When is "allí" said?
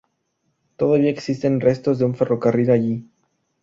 2.71-3.07